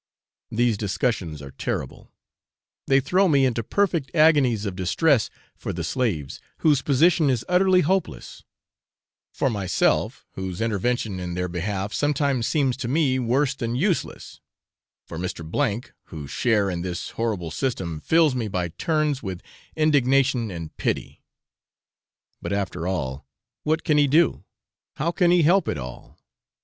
These 0.49 0.77
discussions 0.77 1.43
are 1.43 1.51
terrible: 1.51 2.11
they 2.87 2.99
throw 2.99 3.27
me 3.27 3.45
into 3.45 3.61
perfect 3.61 4.09
agonies 4.15 4.65
of 4.65 4.75
distress 4.75 5.29
for 5.55 5.71
the 5.71 5.83
slaves, 5.83 6.41
whose 6.65 6.81
position 6.81 7.29
is 7.29 7.45
utterly 7.47 7.81
hopeless; 7.81 8.43
for 9.31 9.47
myself, 9.47 10.25
whose 10.31 10.59
intervention 10.59 11.19
in 11.19 11.35
their 11.35 11.47
behalf 11.47 11.93
sometimes 11.93 12.47
seems 12.47 12.75
to 12.77 12.87
me 12.87 13.19
worse 13.19 13.53
than 13.53 13.75
useless; 13.75 14.41
for 15.05 15.19
Mr., 15.19 15.91
whose 16.05 16.31
share 16.31 16.67
in 16.71 16.81
this 16.81 17.11
horrible 17.11 17.51
system 17.51 17.99
fills 17.99 18.33
me 18.33 18.47
by 18.47 18.69
turns 18.69 19.21
with 19.21 19.43
indignation 19.75 20.49
and 20.49 20.75
pity. 20.77 21.21
But, 22.41 22.53
after 22.53 22.87
all, 22.87 23.27
what 23.61 23.83
can 23.83 23.99
he 23.99 24.07
do? 24.07 24.45
how 24.95 25.11
can 25.11 25.29
he 25.29 25.43
help 25.43 25.67
it 25.67 25.77
all? 25.77 26.17